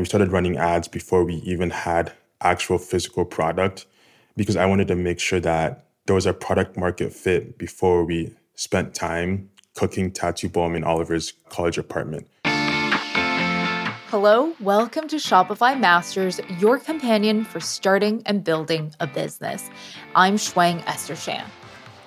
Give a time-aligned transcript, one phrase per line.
[0.00, 3.84] We started running ads before we even had actual physical product
[4.34, 8.34] because I wanted to make sure that there was a product market fit before we
[8.54, 12.26] spent time cooking tattoo balm in Oliver's college apartment.
[14.08, 19.68] Hello, welcome to Shopify Masters, your companion for starting and building a business.
[20.14, 21.44] I'm Shuang Esther Shan.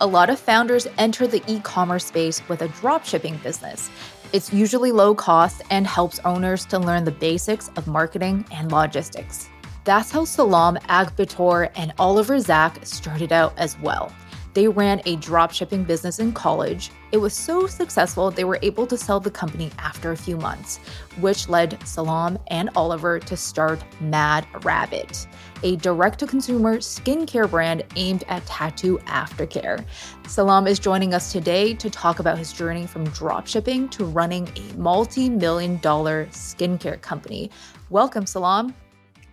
[0.01, 3.91] A lot of founders enter the e commerce space with a dropshipping business.
[4.33, 9.47] It's usually low cost and helps owners to learn the basics of marketing and logistics.
[9.83, 14.11] That's how Selom Agbitor and Oliver Zach started out as well.
[14.53, 16.91] They ran a dropshipping business in college.
[17.11, 20.77] It was so successful they were able to sell the company after a few months,
[21.19, 25.27] which led Selom and Oliver to start Mad Rabbit,
[25.63, 29.83] a direct to consumer skincare brand aimed at tattoo aftercare.
[30.23, 34.77] Selom is joining us today to talk about his journey from dropshipping to running a
[34.77, 37.49] multi million dollar skincare company.
[37.89, 38.73] Welcome, Selom.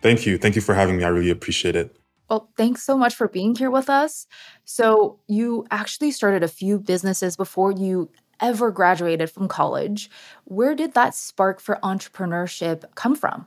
[0.01, 0.38] Thank you.
[0.38, 1.05] Thank you for having me.
[1.05, 1.99] I really appreciate it.
[2.30, 4.28] Well, thanks so much for being here with us.
[4.64, 8.09] So, you actually started a few businesses before you
[8.40, 10.09] ever graduated from college.
[10.45, 13.46] Where did that spark for entrepreneurship come from?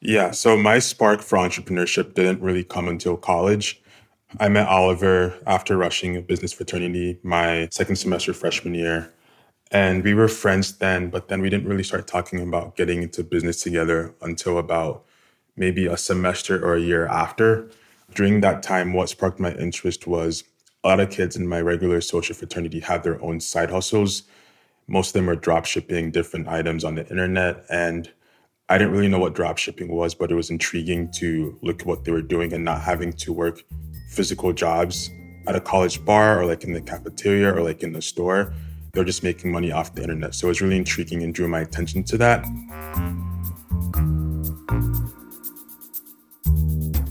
[0.00, 3.82] Yeah, so my spark for entrepreneurship didn't really come until college.
[4.38, 9.12] I met Oliver after rushing a business fraternity my second semester freshman year.
[9.70, 13.24] And we were friends then, but then we didn't really start talking about getting into
[13.24, 15.04] business together until about
[15.56, 17.70] maybe a semester or a year after
[18.14, 20.44] during that time, what sparked my interest was
[20.84, 24.22] a lot of kids in my regular social fraternity have their own side hustles.
[24.86, 27.64] Most of them are drop shipping different items on the internet.
[27.70, 28.10] And
[28.68, 31.86] I didn't really know what drop shipping was, but it was intriguing to look at
[31.86, 33.62] what they were doing and not having to work
[34.10, 35.10] physical jobs
[35.46, 38.52] at a college bar or like in the cafeteria or like in the store.
[38.92, 40.34] They're just making money off the internet.
[40.34, 42.44] So it was really intriguing and drew my attention to that.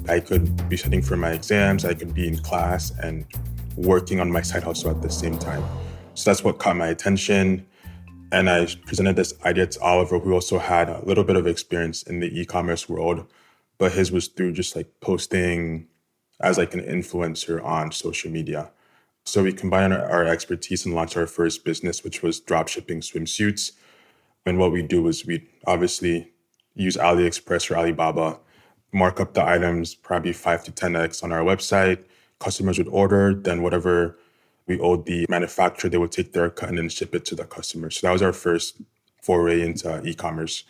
[0.09, 3.25] I could be studying for my exams, I could be in class and
[3.77, 5.63] working on my side hustle at the same time.
[6.13, 7.65] So that's what caught my attention.
[8.31, 12.03] And I presented this idea to Oliver, who also had a little bit of experience
[12.03, 13.25] in the e-commerce world,
[13.77, 15.87] but his was through just like posting
[16.41, 18.71] as like an influencer on social media.
[19.25, 23.71] So we combined our, our expertise and launched our first business, which was dropshipping swimsuits.
[24.45, 26.33] And what we do is we obviously
[26.75, 28.39] use AliExpress or Alibaba
[28.93, 32.03] mark up the items probably 5 to 10x on our website.
[32.39, 34.17] Customers would order, then whatever
[34.67, 37.45] we owed the manufacturer, they would take their cut and then ship it to the
[37.45, 37.89] customer.
[37.89, 38.81] So that was our first
[39.21, 40.63] foray into uh, e commerce.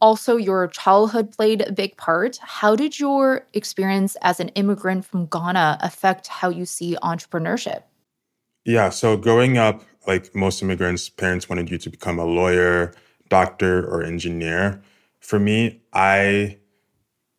[0.00, 2.38] Also, your childhood played a big part.
[2.38, 7.84] How did your experience as an immigrant from Ghana affect how you see entrepreneurship?
[8.64, 12.94] Yeah, so growing up, like most immigrants, parents wanted you to become a lawyer,
[13.28, 14.82] doctor, or engineer.
[15.20, 16.58] For me, I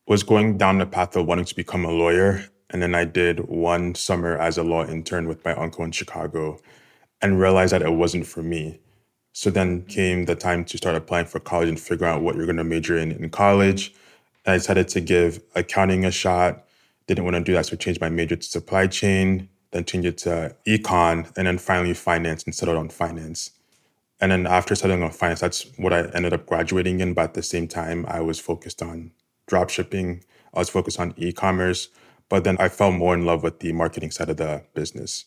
[0.08, 2.46] was going down the path of wanting to become a lawyer.
[2.70, 6.60] And then I did one summer as a law intern with my uncle in Chicago
[7.22, 8.80] and realized that it wasn't for me.
[9.32, 12.46] So then came the time to start applying for college and figure out what you're
[12.46, 13.94] going to major in in college.
[14.46, 16.66] And I decided to give accounting a shot.
[17.08, 20.18] Didn't want to do that, so changed my major to supply chain, then changed it
[20.20, 23.52] to econ, and then finally finance and settled on finance.
[24.22, 27.14] And then after settling on finance, that's what I ended up graduating in.
[27.14, 29.12] But at the same time, I was focused on
[29.48, 30.24] drop shipping.
[30.54, 31.90] I was focused on e commerce,
[32.30, 35.26] but then I fell more in love with the marketing side of the business.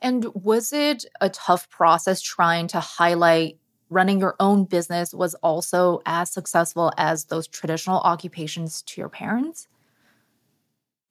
[0.00, 3.58] And was it a tough process trying to highlight
[3.90, 9.66] running your own business was also as successful as those traditional occupations to your parents?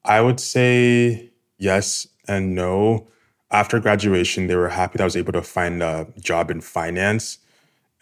[0.06, 3.08] I would say yes and no.
[3.50, 7.40] After graduation, they were happy that I was able to find a job in finance.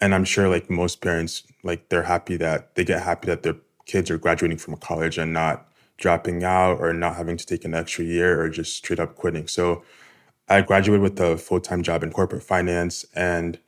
[0.00, 3.56] And I'm sure like most parents, like they're happy that they get happy that their
[3.86, 7.74] kids are graduating from college and not dropping out or not having to take an
[7.74, 9.48] extra year or just straight up quitting.
[9.48, 9.82] So
[10.48, 13.58] I graduated with a full time job in corporate finance and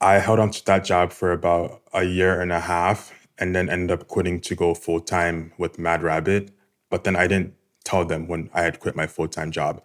[0.00, 3.68] I held on to that job for about a year and a half and then
[3.68, 6.50] ended up quitting to go full time with Mad Rabbit.
[6.90, 9.82] But then I didn't tell them when I had quit my full time job.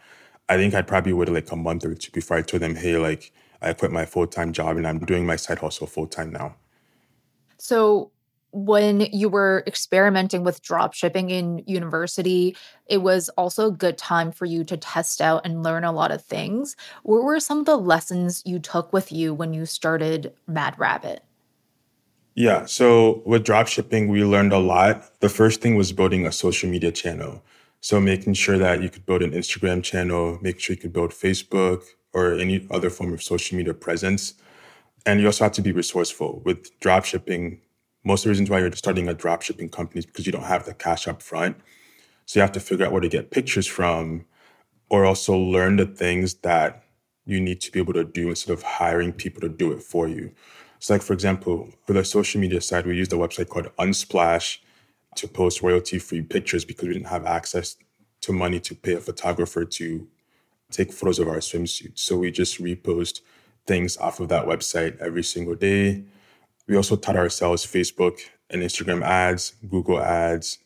[0.50, 2.98] I think I probably waited like a month or two before I told them, hey,
[2.98, 3.32] like
[3.62, 6.56] I quit my full time job and I'm doing my side hustle full time now.
[7.58, 8.12] So
[8.52, 12.56] when you were experimenting with drop shipping in university,
[12.88, 16.12] it was also a good time for you to test out and learn a lot
[16.12, 16.76] of things.
[17.04, 21.24] What were some of the lessons you took with you when you started Mad Rabbit?
[22.36, 25.20] Yeah, so with drop shipping, we learned a lot.
[25.20, 27.44] The first thing was building a social media channel.
[27.82, 31.12] So making sure that you could build an Instagram channel, make sure you could build
[31.12, 31.84] Facebook
[32.14, 34.36] or any other form of social media presence.
[35.06, 36.42] And you also have to be resourceful.
[36.46, 37.60] With drop shipping,
[38.04, 40.66] most of the reasons why you're starting a dropshipping company is because you don't have
[40.66, 41.58] the cash up front.
[42.26, 44.26] So you have to figure out where to get pictures from
[44.90, 46.84] or also learn the things that
[47.26, 50.08] you need to be able to do instead of hiring people to do it for
[50.08, 50.32] you.
[50.80, 54.58] So, like for example, for the social media side, we used a website called Unsplash
[55.16, 57.76] to post royalty-free pictures because we didn't have access
[58.22, 60.08] to money to pay a photographer to
[60.72, 62.00] take photos of our swimsuits.
[62.00, 63.22] So we just repost
[63.68, 66.04] things off of that website every single day.
[66.72, 70.60] We also taught ourselves Facebook and Instagram ads, Google ads,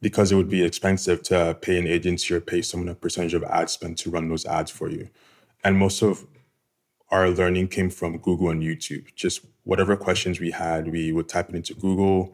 [0.00, 3.44] because it would be expensive to pay an agency or pay someone a percentage of
[3.44, 5.10] ad spend to run those ads for you.
[5.62, 6.26] And most of
[7.10, 9.14] our learning came from Google and YouTube.
[9.16, 12.32] Just whatever questions we had, we would type it into Google,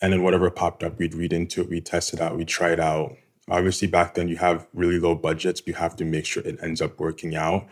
[0.00, 2.70] and then whatever popped up, we'd read into it, we test it out, we try
[2.70, 3.14] it out.
[3.50, 6.80] Obviously, back then you have really low budgets, you have to make sure it ends
[6.80, 7.68] up working out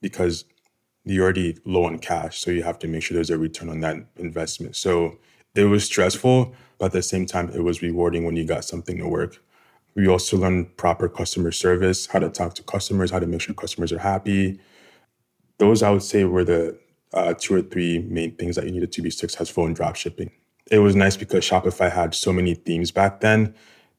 [0.00, 0.44] because
[1.06, 2.40] you're already low on cash.
[2.40, 4.76] So you have to make sure there's a return on that investment.
[4.76, 5.18] So
[5.54, 8.98] it was stressful, but at the same time, it was rewarding when you got something
[8.98, 9.42] to work.
[9.94, 13.54] We also learned proper customer service, how to talk to customers, how to make sure
[13.54, 14.60] customers are happy.
[15.58, 16.78] Those I would say were the
[17.14, 20.30] uh, two or three main things that you needed to be successful in dropshipping.
[20.70, 23.54] It was nice because Shopify had so many themes back then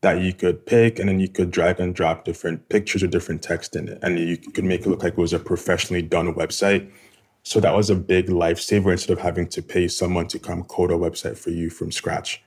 [0.08, 3.42] that you could pick and then you could drag and drop different pictures or different
[3.42, 4.00] text in it.
[4.02, 6.90] And you could make it look like it was a professionally done website.
[7.44, 10.92] So that was a big lifesaver instead of having to pay someone to come code
[10.92, 12.42] a website for you from scratch.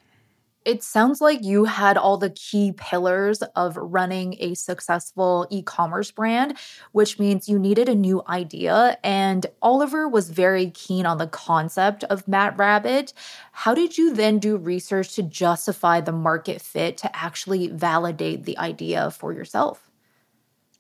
[0.67, 6.11] It sounds like you had all the key pillars of running a successful e commerce
[6.11, 6.59] brand,
[6.93, 8.99] which means you needed a new idea.
[9.03, 13.15] And Oliver was very keen on the concept of Mad Rabbit.
[13.53, 18.59] How did you then do research to justify the market fit to actually validate the
[18.59, 19.91] idea for yourself?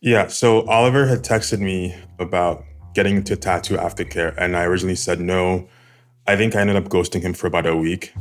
[0.02, 5.20] Yeah, so Oliver had texted me about getting into tattoo aftercare, and I originally said
[5.20, 5.68] no.
[6.26, 8.12] I think I ended up ghosting him for about a week.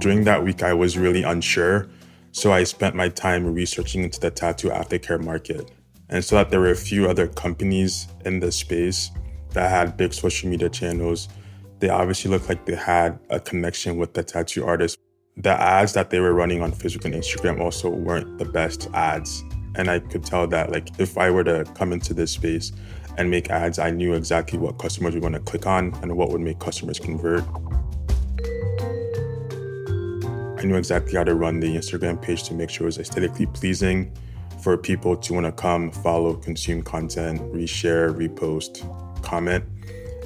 [0.00, 1.86] During that week, I was really unsure.
[2.32, 5.70] So I spent my time researching into the tattoo aftercare market.
[6.08, 9.10] And so that there were a few other companies in the space
[9.50, 11.28] that had big social media channels.
[11.80, 14.96] They obviously looked like they had a connection with the tattoo artist.
[15.36, 19.44] The ads that they were running on Facebook and Instagram also weren't the best ads.
[19.74, 22.72] And I could tell that like if I were to come into this space
[23.18, 26.30] and make ads, I knew exactly what customers were going to click on and what
[26.30, 27.44] would make customers convert.
[30.60, 33.46] I knew exactly how to run the Instagram page to make sure it was aesthetically
[33.46, 34.12] pleasing
[34.60, 38.84] for people to want to come, follow, consume content, reshare, repost,
[39.22, 39.64] comment,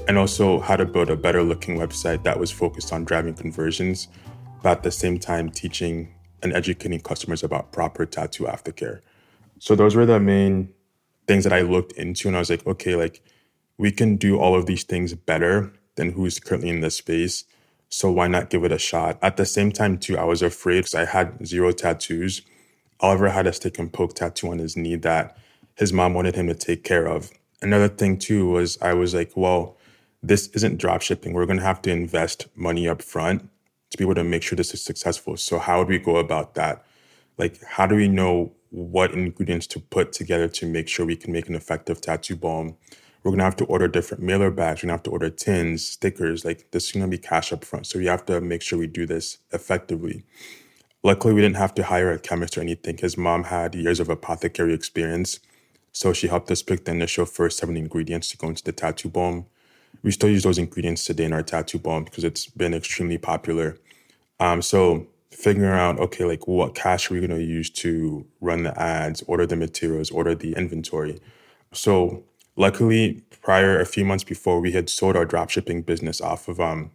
[0.08, 4.08] and also how to build a better looking website that was focused on driving conversions,
[4.60, 9.02] but at the same time teaching and educating customers about proper tattoo aftercare.
[9.60, 10.74] So those were the main
[11.28, 13.22] things that I looked into and I was like, okay, like
[13.78, 17.44] we can do all of these things better than who's currently in this space
[17.94, 19.20] so why not give it a shot?
[19.22, 22.42] At the same time, too, I was afraid because I had zero tattoos.
[22.98, 25.38] Oliver had a stick and poke tattoo on his knee that
[25.76, 27.30] his mom wanted him to take care of.
[27.62, 29.76] Another thing, too, was I was like, well,
[30.24, 31.34] this isn't drop shipping.
[31.34, 33.48] We're going to have to invest money up front
[33.90, 35.36] to be able to make sure this is successful.
[35.36, 36.84] So, how would we go about that?
[37.38, 41.32] Like, how do we know what ingredients to put together to make sure we can
[41.32, 42.76] make an effective tattoo balm?
[43.24, 44.82] We're gonna have to order different mailer bags.
[44.82, 46.44] We're gonna have to order tins, stickers.
[46.44, 47.86] Like this is gonna be cash up front.
[47.86, 50.24] So we have to make sure we do this effectively.
[51.02, 52.98] Luckily, we didn't have to hire a chemist or anything.
[52.98, 55.40] His mom had years of apothecary experience.
[55.92, 59.08] So she helped us pick the initial first seven ingredients to go into the tattoo
[59.08, 59.46] balm.
[60.02, 63.78] We still use those ingredients today in our tattoo balm because it's been extremely popular.
[64.40, 68.64] Um, so figuring out, okay, like what cash are we going to use to run
[68.64, 71.20] the ads, order the materials, order the inventory.
[71.72, 72.24] So
[72.56, 76.90] Luckily, prior a few months before, we had sold our dropshipping business off of um,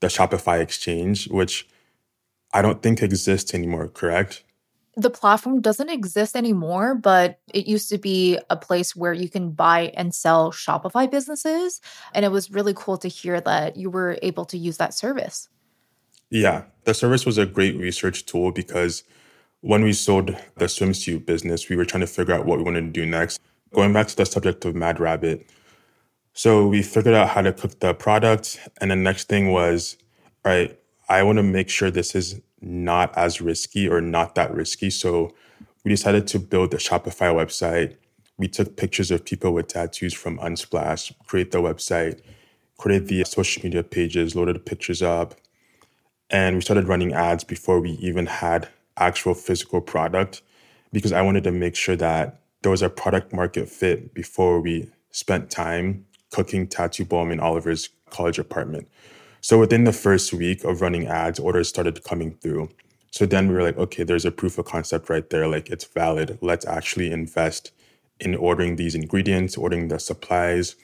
[0.00, 1.68] the Shopify exchange, which
[2.52, 4.42] I don't think exists anymore, correct?
[4.96, 9.50] The platform doesn't exist anymore, but it used to be a place where you can
[9.50, 11.80] buy and sell Shopify businesses.
[12.12, 15.48] And it was really cool to hear that you were able to use that service.
[16.30, 19.02] Yeah, the service was a great research tool because
[19.62, 22.82] when we sold the swimsuit business, we were trying to figure out what we wanted
[22.82, 23.40] to do next
[23.74, 25.46] going back to the subject of Mad Rabbit.
[26.32, 28.58] So we figured out how to cook the product.
[28.80, 29.96] And the next thing was,
[30.44, 30.78] all right,
[31.08, 34.90] I want to make sure this is not as risky or not that risky.
[34.90, 35.34] So
[35.84, 37.96] we decided to build a Shopify website.
[38.38, 42.20] We took pictures of people with tattoos from Unsplash, create the website,
[42.78, 45.34] create the social media pages, loaded the pictures up.
[46.30, 50.42] And we started running ads before we even had actual physical product
[50.92, 54.90] because I wanted to make sure that there was a product market fit before we
[55.10, 58.88] spent time cooking tattoo balm in Oliver's college apartment.
[59.42, 62.70] So within the first week of running ads, orders started coming through.
[63.10, 65.46] So then we were like, okay, there's a proof of concept right there.
[65.46, 66.38] Like it's valid.
[66.40, 67.70] Let's actually invest
[68.18, 70.74] in ordering these ingredients, ordering the supplies.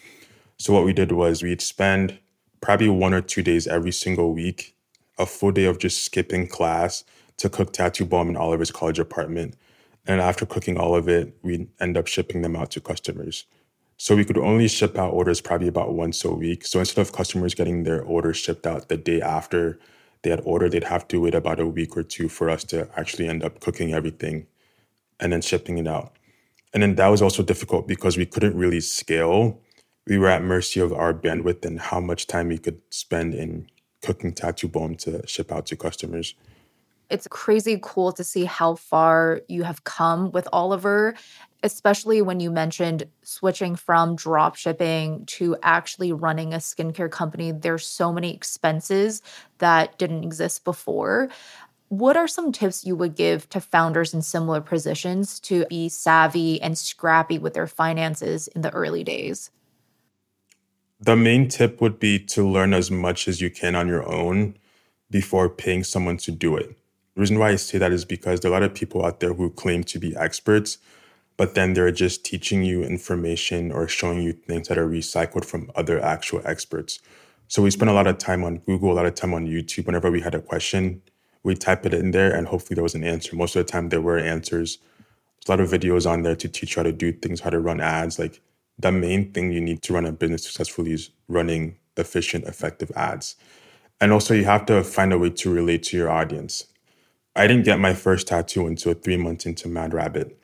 [0.58, 2.18] So what we did was we'd spend
[2.60, 4.76] probably one or two days every single week,
[5.18, 7.04] a full day of just skipping class
[7.38, 9.56] to cook tattoo balm in Oliver's college apartment.
[10.06, 13.44] And after cooking all of it, we'd end up shipping them out to customers.
[13.96, 16.64] So we could only ship out orders probably about once a week.
[16.64, 19.78] So instead of customers getting their orders shipped out the day after
[20.22, 22.88] they had ordered, they'd have to wait about a week or two for us to
[22.96, 24.46] actually end up cooking everything
[25.20, 26.16] and then shipping it out.
[26.72, 29.60] And then that was also difficult because we couldn't really scale.
[30.06, 33.68] We were at mercy of our bandwidth and how much time we could spend in
[34.02, 36.34] cooking tattoo balm to ship out to customers.
[37.10, 41.14] It's crazy cool to see how far you have come with Oliver,
[41.62, 47.50] especially when you mentioned switching from drop shipping to actually running a skincare company.
[47.52, 49.22] There's so many expenses
[49.58, 51.28] that didn't exist before.
[51.88, 56.62] What are some tips you would give to founders in similar positions to be savvy
[56.62, 59.50] and scrappy with their finances in the early days?
[61.00, 64.56] The main tip would be to learn as much as you can on your own
[65.10, 66.76] before paying someone to do it.
[67.20, 69.20] The reason why I say that is because there are a lot of people out
[69.20, 70.78] there who claim to be experts,
[71.36, 75.70] but then they're just teaching you information or showing you things that are recycled from
[75.76, 76.98] other actual experts.
[77.46, 79.84] So we spent a lot of time on Google, a lot of time on YouTube.
[79.84, 81.02] Whenever we had a question,
[81.42, 83.36] we type it in there and hopefully there was an answer.
[83.36, 84.78] Most of the time there were answers.
[84.78, 87.50] There's a lot of videos on there to teach you how to do things, how
[87.50, 88.18] to run ads.
[88.18, 88.40] Like
[88.78, 93.36] the main thing you need to run a business successfully is running efficient, effective ads.
[94.00, 96.64] And also you have to find a way to relate to your audience.
[97.36, 100.36] I didn't get my first tattoo until three months into Mad Rabbit.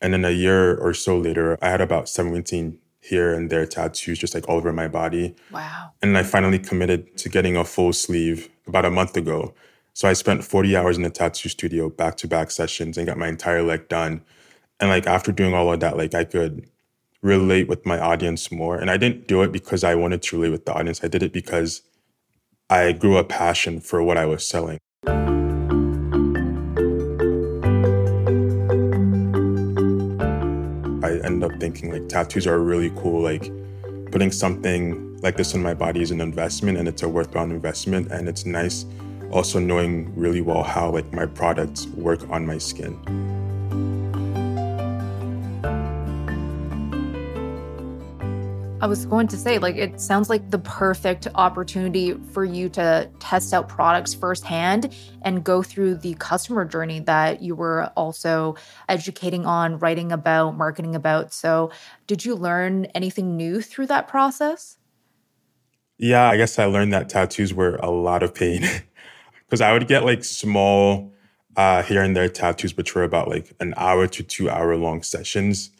[0.00, 4.18] And then a year or so later, I had about 17 here and there tattoos
[4.18, 5.34] just like all over my body.
[5.50, 5.92] Wow.
[6.00, 9.54] And I finally committed to getting a full sleeve about a month ago.
[9.94, 13.18] So I spent 40 hours in the tattoo studio, back to back sessions, and got
[13.18, 14.22] my entire leg done.
[14.80, 16.66] And like after doing all of that, like I could
[17.20, 18.78] relate with my audience more.
[18.78, 21.04] And I didn't do it because I wanted to relate with the audience.
[21.04, 21.82] I did it because
[22.70, 24.78] I grew a passion for what I was selling.
[31.24, 33.22] Ended up thinking like tattoos are really cool.
[33.22, 33.50] Like
[34.10, 38.10] putting something like this in my body is an investment and it's a worthwhile investment.
[38.10, 38.84] And it's nice
[39.30, 43.41] also knowing really well how like my products work on my skin.
[48.82, 53.08] I was going to say, like, it sounds like the perfect opportunity for you to
[53.20, 58.56] test out products firsthand and go through the customer journey that you were also
[58.88, 61.32] educating on, writing about, marketing about.
[61.32, 61.70] So,
[62.08, 64.78] did you learn anything new through that process?
[65.96, 68.62] Yeah, I guess I learned that tattoos were a lot of pain.
[69.46, 71.12] because I would get like small
[71.56, 75.04] uh, here and there tattoos, which were about like an hour to two hour long
[75.04, 75.70] sessions.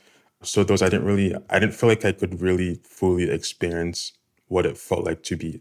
[0.42, 4.12] So those I didn't really, I didn't feel like I could really fully experience
[4.48, 5.60] what it felt like to be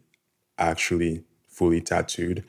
[0.58, 2.44] actually fully tattooed.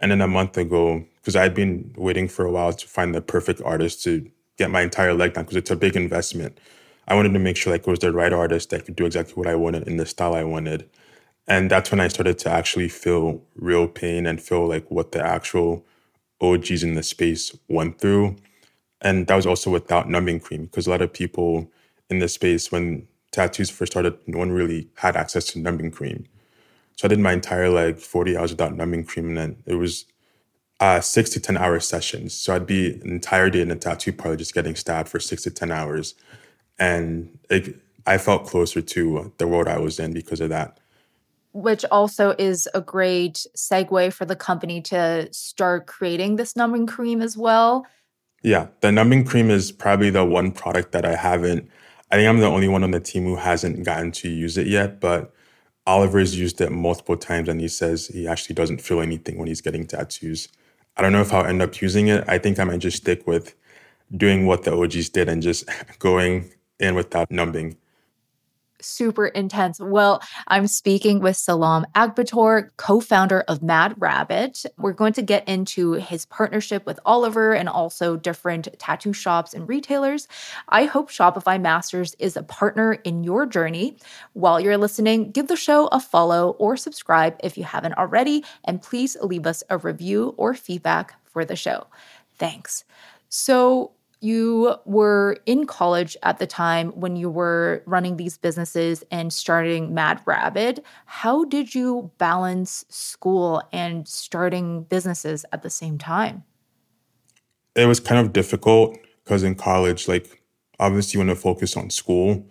[0.00, 3.22] And then a month ago, because I'd been waiting for a while to find the
[3.22, 6.58] perfect artist to get my entire leg done, because it's a big investment.
[7.08, 9.34] I wanted to make sure like it was the right artist that could do exactly
[9.34, 10.88] what I wanted in the style I wanted.
[11.48, 15.24] And that's when I started to actually feel real pain and feel like what the
[15.24, 15.84] actual
[16.40, 18.36] OGs in the space went through.
[19.02, 21.70] And that was also without numbing cream because a lot of people
[22.08, 26.26] in the space, when tattoos first started, no one really had access to numbing cream.
[26.96, 29.28] So I did my entire like 40 hours without numbing cream.
[29.28, 30.04] And then it was
[30.78, 32.32] uh, six to 10 hour sessions.
[32.32, 35.42] So I'd be an entire day in a tattoo parlor just getting stabbed for six
[35.42, 36.14] to 10 hours.
[36.78, 40.78] And it, I felt closer to the world I was in because of that
[41.52, 47.20] which also is a great segue for the company to start creating this numbing cream
[47.20, 47.86] as well.
[48.42, 51.68] Yeah, the numbing cream is probably the one product that I haven't.
[52.10, 54.66] I think I'm the only one on the team who hasn't gotten to use it
[54.66, 55.32] yet, but
[55.86, 59.60] Oliver's used it multiple times and he says he actually doesn't feel anything when he's
[59.60, 60.48] getting tattoos.
[60.96, 62.24] I don't know if I'll end up using it.
[62.28, 63.54] I think I might just stick with
[64.16, 65.68] doing what the OGs did and just
[65.98, 67.76] going in without numbing
[68.82, 69.80] super intense.
[69.80, 74.64] Well, I'm speaking with Selom Agbitor, co founder of Mad Rabbit.
[74.78, 79.68] We're going to get into his partnership with Oliver and also different tattoo shops and
[79.68, 80.28] retailers.
[80.68, 83.96] I hope Shopify Masters is a partner in your journey.
[84.32, 88.82] While you're listening, give the show a follow or subscribe if you haven't already, and
[88.82, 91.86] please leave us a review or feedback for the show.
[92.38, 92.84] Thanks.
[93.28, 99.32] So, You were in college at the time when you were running these businesses and
[99.32, 100.84] starting Mad Rabbit.
[101.06, 106.44] How did you balance school and starting businesses at the same time?
[107.74, 110.40] It was kind of difficult because in college, like,
[110.78, 112.44] obviously, you want to focus on school, you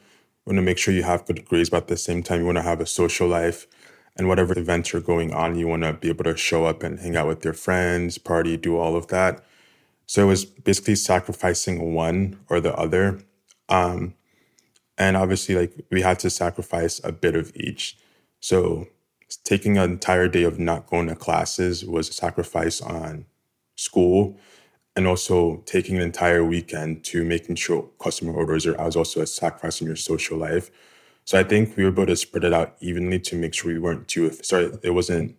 [0.45, 2.57] want to make sure you have good grades, but at the same time, you want
[2.57, 3.65] to have a social life
[4.17, 6.99] and whatever events are going on, you want to be able to show up and
[6.99, 9.41] hang out with your friends, party, do all of that.
[10.11, 13.21] So it was basically sacrificing one or the other.
[13.69, 14.15] Um,
[14.97, 17.97] and obviously, like we had to sacrifice a bit of each.
[18.41, 18.89] So
[19.45, 23.25] taking an entire day of not going to classes was a sacrifice on
[23.77, 24.37] school.
[24.97, 29.25] And also taking an entire weekend to making sure customer orders are was also a
[29.25, 30.69] sacrifice in your social life.
[31.23, 33.79] So I think we were able to spread it out evenly to make sure we
[33.79, 35.37] weren't too sorry it wasn't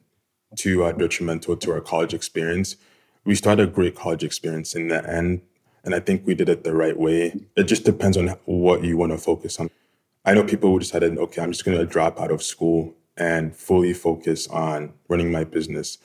[0.56, 2.76] too uh, detrimental to our college experience
[3.24, 5.42] we started a great college experience in the end.
[5.84, 7.34] And I think we did it the right way.
[7.56, 9.68] It just depends on what you want to focus on.
[10.24, 13.54] I know people who decided, okay, I'm just going to drop out of school and
[13.54, 15.98] fully focus on running my business.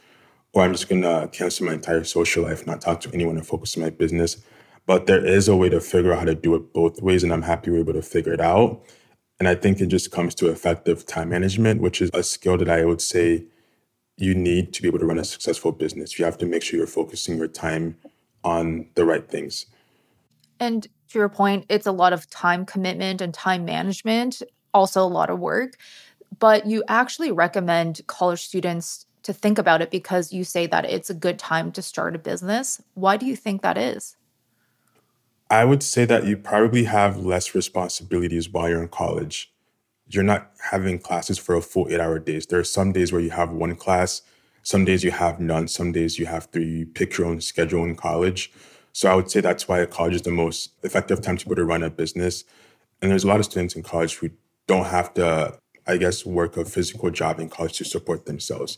[0.54, 3.46] Or I'm just going to cancel my entire social life, not talk to anyone and
[3.46, 4.38] focus on my business.
[4.88, 7.24] But there is a way to figure out how to do it both ways.
[7.24, 8.82] And I'm happy we're able to figure it out.
[9.40, 12.70] And I think it just comes to effective time management, which is a skill that
[12.70, 13.46] I would say
[14.18, 16.18] you need to be able to run a successful business.
[16.18, 17.98] You have to make sure you're focusing your time
[18.44, 19.68] on the right things.
[20.60, 24.42] And to your point, it's a lot of time commitment and time management,
[24.74, 25.78] also a lot of work.
[26.40, 31.10] But you actually recommend college students to think about it because you say that it's
[31.10, 32.82] a good time to start a business.
[32.96, 34.16] Why do you think that is?
[35.50, 39.52] I would say that you probably have less responsibilities while you're in college
[40.10, 42.46] you're not having classes for a full eight hour days.
[42.46, 44.22] There are some days where you have one class,
[44.64, 46.66] some days you have none, some days you have three.
[46.66, 48.52] you pick your own schedule in college.
[48.94, 51.56] So I would say that's why a college is the most effective time to able
[51.56, 52.44] to run a business.
[53.02, 54.32] And there's a lot of students in college who
[54.66, 58.78] don't have to, I guess, work a physical job in college to support themselves.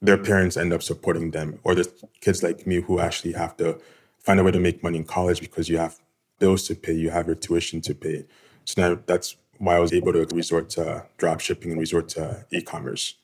[0.00, 1.88] Their parents end up supporting them, or there's
[2.20, 3.78] kids like me who actually have to
[4.18, 5.98] find a way to make money in college because you have
[6.40, 8.26] bills to pay, you have your tuition to pay.
[8.64, 12.44] So now that's why I was able to resort to drop shipping and resort to
[12.50, 13.14] e-commerce.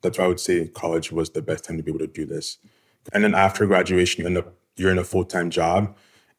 [0.00, 2.24] That's why I would say college was the best time to be able to do
[2.24, 2.58] this.
[3.12, 5.96] And then after graduation, you end up you're in a full-time job.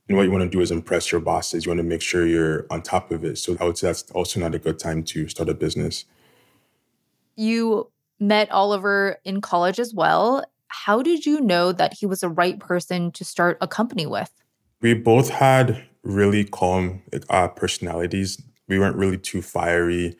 [0.07, 1.65] And what you want to do is impress your bosses.
[1.65, 3.37] You want to make sure you're on top of it.
[3.37, 6.05] So I would say that's also not a good time to start a business.
[7.35, 10.45] You met Oliver in college as well.
[10.69, 14.31] How did you know that he was the right person to start a company with?
[14.79, 20.15] We both had really calm uh, personalities we weren't really too fiery.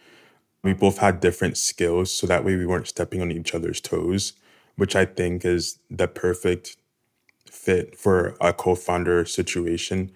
[0.64, 4.34] We both had different skills, so that way we weren't stepping on each other's toes,
[4.76, 6.78] which I think is the perfect
[7.50, 10.12] fit for a co founder situation.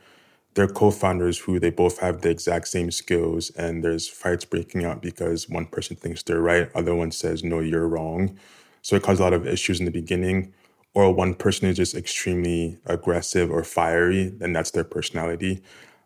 [0.55, 4.85] They're co founders who they both have the exact same skills, and there's fights breaking
[4.85, 8.37] out because one person thinks they're right, other one says, no, you're wrong.
[8.81, 10.53] So it caused a lot of issues in the beginning.
[10.95, 15.63] Or one person is just extremely aggressive or fiery, and that's their personality.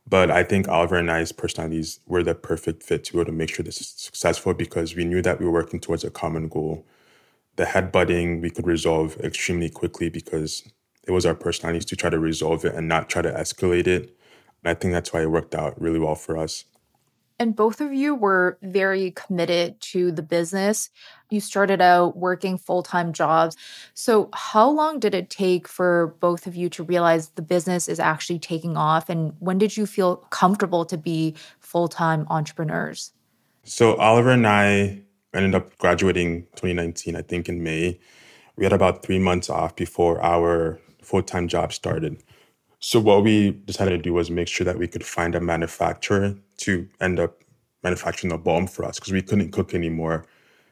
[0.10, 3.32] But I think Oliver and I's personalities were the perfect fit to be able to
[3.34, 6.48] make sure this is successful because we knew that we were working towards a common
[6.48, 6.86] goal.
[7.58, 10.64] The headbutting we could resolve extremely quickly because
[11.06, 14.16] it was our personalities to try to resolve it and not try to escalate it.
[14.64, 16.64] And I think that's why it worked out really well for us.
[17.40, 20.90] And both of you were very committed to the business.
[21.30, 23.56] You started out working full time jobs.
[23.94, 28.00] So, how long did it take for both of you to realize the business is
[28.00, 29.08] actually taking off?
[29.10, 33.12] And when did you feel comfortable to be full time entrepreneurs?
[33.64, 35.02] So, Oliver and I
[35.34, 38.00] ended up graduating 2019, I think in May.
[38.56, 42.24] We had about three months off before our full time job started.
[42.80, 46.36] So what we decided to do was make sure that we could find a manufacturer
[46.60, 47.44] to end up
[47.84, 50.26] manufacturing the balm for us because we couldn't cook anymore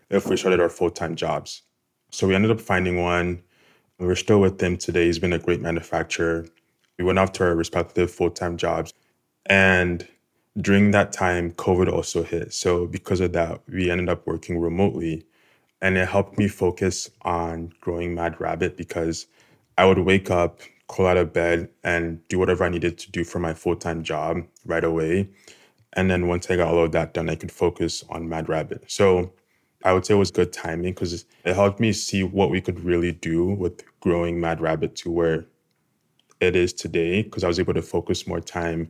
[0.10, 1.64] if we started our full-time jobs.
[2.12, 3.42] So we ended up finding one.
[3.98, 5.06] We're still with him today.
[5.06, 6.46] He's been a great manufacturer.
[6.98, 8.94] We went off to our respective full-time jobs.
[9.48, 10.08] And
[10.60, 12.54] during that time, COVID also hit.
[12.54, 15.26] So because of that, we ended up working remotely.
[15.82, 19.28] And it helped me focus on growing Mad Rabbit because
[19.78, 23.24] I would wake up, crawl out of bed and do whatever I needed to do
[23.24, 25.30] for my full time job right away.
[25.94, 28.86] And then once I got all of that done, I could focus on Mad Rabbit.
[28.88, 29.34] So
[29.84, 32.80] I would say it was good timing because it helped me see what we could
[32.80, 35.46] really do with growing Mad Rabbit to where
[36.42, 38.90] it is today because I was able to focus more time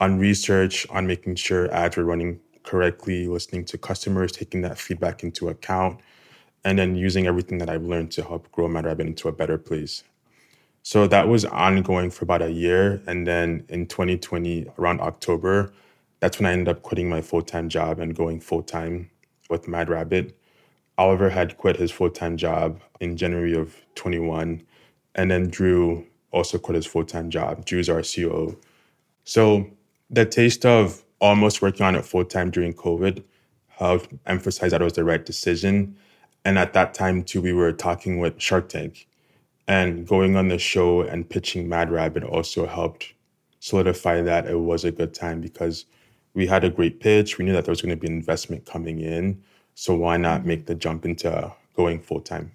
[0.00, 5.22] on research, on making sure ads were running correctly, listening to customers, taking that feedback
[5.22, 6.00] into account,
[6.64, 9.58] and then using everything that I've learned to help grow Mad Rabbit into a better
[9.58, 10.04] place.
[10.82, 13.02] So that was ongoing for about a year.
[13.06, 15.72] And then in 2020, around October,
[16.20, 19.10] that's when I ended up quitting my full time job and going full time
[19.48, 20.36] with Mad Rabbit.
[20.98, 24.62] Oliver had quit his full time job in January of 21.
[25.14, 27.64] And then Drew also quit his full time job.
[27.64, 28.58] Drew's our COO.
[29.24, 29.70] So
[30.10, 33.22] the taste of almost working on it full time during COVID
[33.68, 35.96] helped emphasize that it was the right decision.
[36.44, 39.06] And at that time, too, we were talking with Shark Tank.
[39.70, 43.14] And going on the show and pitching Mad Rabbit also helped
[43.60, 45.86] solidify that it was a good time because
[46.34, 47.38] we had a great pitch.
[47.38, 49.40] We knew that there was going to be investment coming in.
[49.76, 50.48] So why not mm-hmm.
[50.48, 52.50] make the jump into going full time?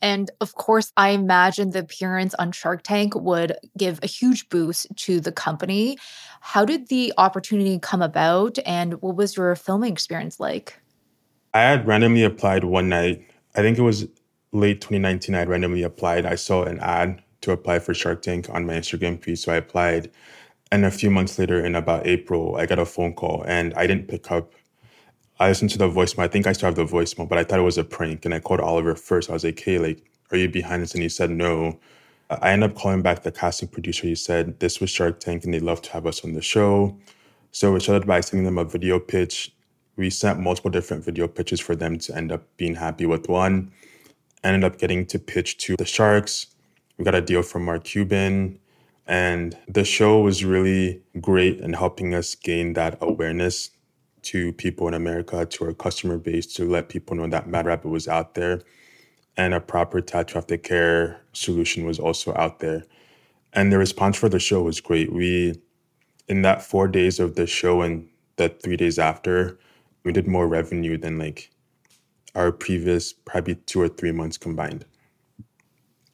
[0.00, 4.86] And of course, I imagine the appearance on Shark Tank would give a huge boost
[4.98, 5.98] to the company.
[6.40, 10.78] How did the opportunity come about and what was your filming experience like?
[11.54, 13.26] I had randomly applied one night.
[13.56, 14.06] I think it was
[14.52, 15.34] late 2019.
[15.34, 16.26] I randomly applied.
[16.26, 19.36] I saw an ad to apply for Shark Tank on my Instagram feed.
[19.36, 20.10] So I applied.
[20.72, 23.86] And a few months later, in about April, I got a phone call and I
[23.86, 24.52] didn't pick up.
[25.38, 26.24] I listened to the voicemail.
[26.24, 28.24] I think I still have the voicemail, but I thought it was a prank.
[28.24, 29.30] And I called Oliver first.
[29.30, 30.94] I was like, hey, like, are you behind this?
[30.94, 31.78] And he said, no.
[32.28, 34.08] I ended up calling back the casting producer.
[34.08, 36.96] He said, this was Shark Tank and they'd love to have us on the show.
[37.52, 39.54] So we started by sending them a video pitch.
[39.94, 43.70] We sent multiple different video pitches for them to end up being happy with one.
[44.44, 46.46] Ended up getting to pitch to the Sharks.
[46.98, 48.58] We got a deal from Mark Cuban.
[49.06, 53.70] And the show was really great in helping us gain that awareness
[54.22, 57.88] to people in America, to our customer base, to let people know that Mad Rabbit
[57.88, 58.62] was out there
[59.36, 62.84] and a proper tattoo aftercare solution was also out there.
[63.52, 65.12] And the response for the show was great.
[65.12, 65.60] We,
[66.28, 69.58] in that four days of the show and the three days after,
[70.04, 71.50] we did more revenue than like
[72.36, 74.84] our previous probably two or three months combined.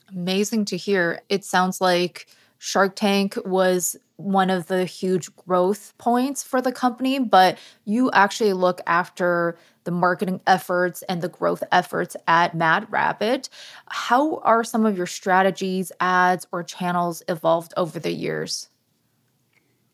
[0.09, 1.21] Amazing to hear.
[1.29, 7.19] It sounds like Shark Tank was one of the huge growth points for the company,
[7.19, 13.49] but you actually look after the marketing efforts and the growth efforts at Mad Rabbit.
[13.89, 18.69] How are some of your strategies, ads, or channels evolved over the years?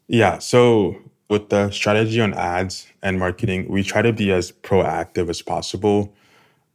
[0.08, 0.96] Yeah, so
[1.28, 6.14] with the strategy on ads and marketing, we try to be as proactive as possible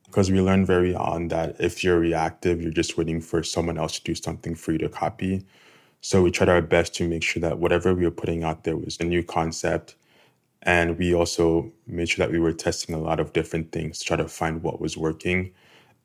[0.06, 3.98] because we learned very on that if you're reactive, you're just waiting for someone else
[3.98, 5.44] to do something for you to copy.
[6.02, 8.78] So we tried our best to make sure that whatever we were putting out there
[8.78, 9.96] was a new concept.
[10.62, 14.06] And we also made sure that we were testing a lot of different things to
[14.06, 15.52] try to find what was working.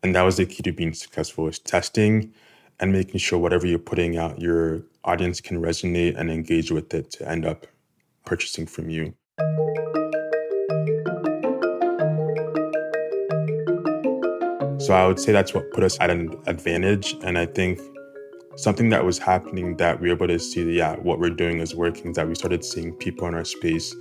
[0.03, 2.33] And that was the key to being successful is testing
[2.81, 7.11] and making sure whatever you're putting out, your audience can resonate and engage with it
[7.11, 7.67] to end up
[8.29, 9.15] purchasing from you.
[14.79, 17.17] So I would say that's what put us at an advantage.
[17.23, 17.81] And I think
[18.57, 21.75] something that was happening that we were able to see yeah what we're doing is
[21.77, 23.95] working is that we started seeing people in our space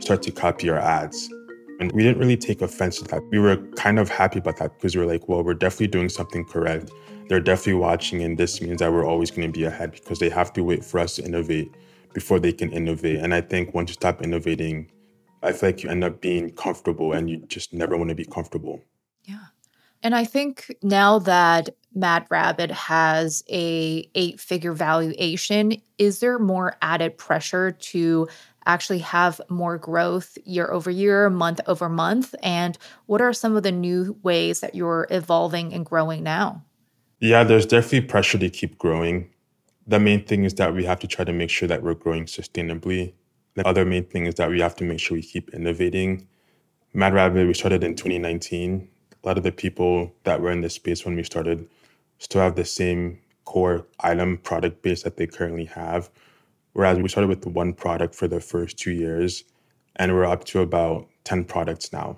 [0.00, 1.30] start to copy our ads
[1.78, 4.74] and we didn't really take offense to that we were kind of happy about that
[4.74, 6.90] because we were like well we're definitely doing something correct
[7.28, 10.28] they're definitely watching and this means that we're always going to be ahead because they
[10.28, 11.72] have to wait for us to innovate
[12.12, 14.90] before they can innovate and i think once you stop innovating
[15.42, 18.24] i feel like you end up being comfortable and you just never want to be
[18.24, 18.80] comfortable
[19.24, 19.46] yeah
[20.02, 26.76] and I think now that Mad Rabbit has a eight figure valuation, is there more
[26.80, 28.28] added pressure to
[28.66, 32.34] actually have more growth year over year, month over month?
[32.42, 36.64] And what are some of the new ways that you're evolving and growing now?
[37.18, 39.28] Yeah, there's definitely pressure to keep growing.
[39.90, 42.26] The main thing is that we have to try to make sure that we're growing
[42.26, 43.12] sustainably.
[43.54, 46.28] The other main thing is that we have to make sure we keep innovating.
[46.94, 48.88] Mad Rabbit, we started in 2019
[49.24, 51.68] a lot of the people that were in this space when we started
[52.18, 56.08] still have the same core item product base that they currently have.
[56.72, 59.42] Whereas we started with one product for the first two years,
[59.96, 62.16] and we're up to about 10 products now.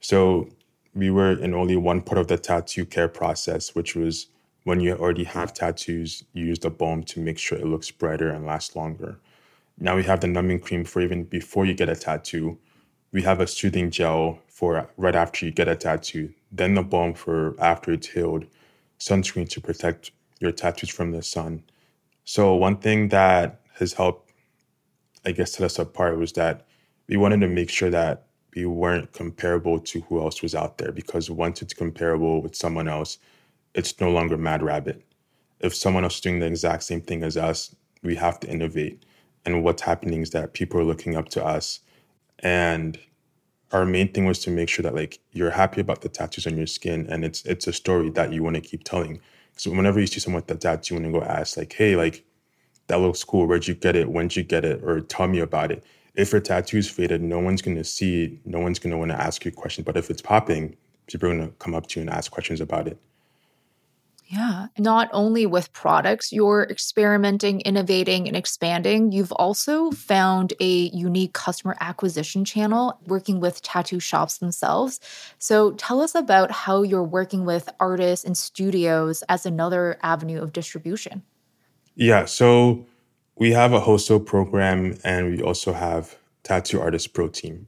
[0.00, 0.48] So
[0.94, 4.28] we were in only one part of the tattoo care process, which was
[4.64, 8.30] when you already have tattoos, you use the balm to make sure it looks brighter
[8.30, 9.18] and lasts longer.
[9.78, 12.58] Now we have the numbing cream for even before you get a tattoo.
[13.12, 17.14] We have a soothing gel for right after you get a tattoo, then the balm
[17.14, 18.44] for after it's healed,
[18.98, 21.62] sunscreen to protect your tattoos from the sun.
[22.24, 24.30] So one thing that has helped,
[25.24, 26.66] I guess, set us apart was that
[27.08, 30.92] we wanted to make sure that we weren't comparable to who else was out there
[30.92, 33.18] because once it's comparable with someone else,
[33.74, 35.04] it's no longer Mad Rabbit.
[35.60, 39.04] If someone else is doing the exact same thing as us, we have to innovate.
[39.46, 41.80] And what's happening is that people are looking up to us
[42.40, 42.98] and
[43.72, 46.56] our main thing was to make sure that like you're happy about the tattoos on
[46.56, 49.20] your skin and it's it's a story that you want to keep telling
[49.56, 51.96] So whenever you see someone with the tattoo, you want to go ask, like, hey,
[51.96, 52.24] like,
[52.88, 53.46] that looks cool.
[53.46, 54.10] Where'd you get it?
[54.10, 54.82] When'd you get it?
[54.84, 55.84] Or tell me about it.
[56.14, 59.52] If your tattoo's faded, no one's gonna see, no one's gonna want to ask you
[59.52, 59.86] questions.
[59.86, 60.76] But if it's popping,
[61.08, 62.98] people are gonna come up to you and ask questions about it.
[64.30, 64.68] Yeah.
[64.78, 69.10] Not only with products, you're experimenting, innovating, and expanding.
[69.10, 75.00] You've also found a unique customer acquisition channel working with tattoo shops themselves.
[75.40, 80.52] So tell us about how you're working with artists and studios as another avenue of
[80.52, 81.24] distribution.
[81.96, 82.26] Yeah.
[82.26, 82.86] So
[83.34, 87.66] we have a wholesale program and we also have Tattoo Artist Pro Team.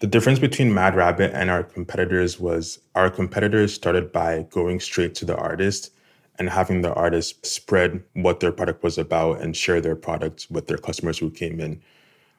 [0.00, 5.14] The difference between Mad Rabbit and our competitors was our competitors started by going straight
[5.16, 5.92] to the artist
[6.38, 10.68] and having the artist spread what their product was about and share their product with
[10.68, 11.82] their customers who came in.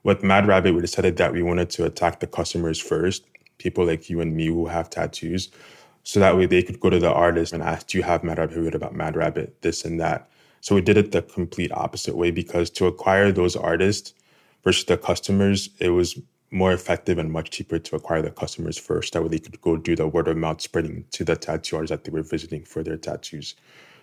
[0.02, 3.26] With Mad Rabbit, we decided that we wanted to attack the customers first,
[3.60, 5.50] people like you and me who have tattoos,
[6.02, 8.40] so that way they could go to the artist and ask, Do you have Mad
[8.40, 8.56] Rabbit?
[8.56, 9.62] Have about Mad Rabbit?
[9.62, 10.32] This and that.
[10.62, 14.16] So we did it the complete opposite way because to acquire those artists
[14.64, 16.20] versus the customers, it was
[16.52, 19.14] more effective and much cheaper to acquire the customers first.
[19.14, 21.92] That way they could go do the word of mouth spreading to the tattoo artists
[21.92, 23.56] that they were visiting for their tattoos.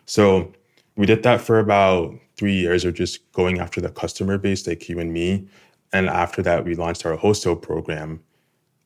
[0.06, 0.52] So
[0.96, 4.88] we did that for about three years of just going after the customer base, like
[4.88, 5.46] you and me.
[5.92, 8.20] And after that, we launched our wholesale program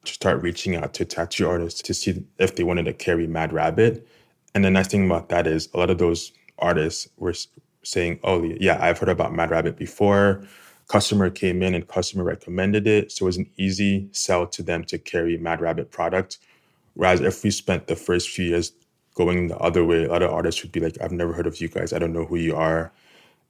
[0.04, 3.52] to start reaching out to tattoo artists to see if they wanted to carry Mad
[3.52, 4.06] Rabbit.
[4.54, 7.34] And the nice thing about that is a lot of those artists were
[7.84, 10.44] saying, "Oh, yeah, I've heard about Mad Rabbit before."
[10.92, 13.10] Customer came in and customer recommended it.
[13.10, 16.36] So it was an easy sell to them to carry Mad Rabbit product.
[16.92, 18.72] Whereas if we spent the first few years
[19.14, 21.62] going the other way, a lot of artists would be like, I've never heard of
[21.62, 21.94] you guys.
[21.94, 22.92] I don't know who you are.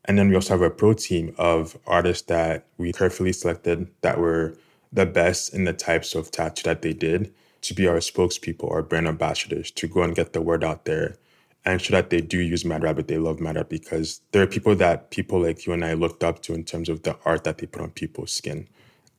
[0.05, 4.18] And then we also have a pro team of artists that we carefully selected that
[4.18, 4.55] were
[4.92, 8.83] the best in the types of tattoo that they did to be our spokespeople or
[8.83, 11.16] brand ambassadors to go and get the word out there
[11.64, 14.46] and show that they do use Mad Rabbit, they love Mad Rabbit because there are
[14.46, 17.44] people that people like you and I looked up to in terms of the art
[17.44, 18.68] that they put on people's skin.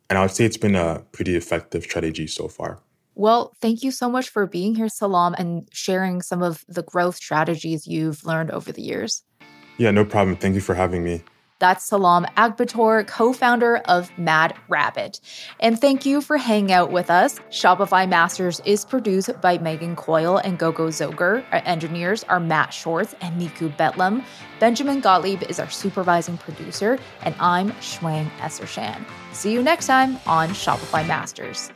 [0.09, 2.79] And I would say it's been a pretty effective strategy so far.
[3.15, 7.15] Well, thank you so much for being here, Selom, and sharing some of the growth
[7.15, 9.23] strategies you've learned over the years.
[9.77, 10.35] Yeah, no problem.
[10.35, 11.21] Thank you for having me.
[11.63, 15.21] That's Selom Agbitor, co founder of Mad Rabbit.
[15.61, 17.39] And thank you for hanging out with us.
[17.51, 21.41] Shopify Masters is produced by Megan Coyle and Gogo Zoger.
[21.53, 24.25] Our engineers are Matt Shorts and Niku Betlam.
[24.59, 29.05] Benjamin Gottlieb is our supervising producer, and I'm Shwang Essershan.
[29.31, 31.71] See you next time on Shopify Masters.